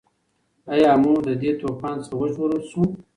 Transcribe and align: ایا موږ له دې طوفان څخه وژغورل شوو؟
ایا 0.73 0.91
موږ 1.03 1.17
له 1.27 1.33
دې 1.41 1.51
طوفان 1.61 1.97
څخه 2.05 2.15
وژغورل 2.19 2.61
شوو؟ 2.69 2.85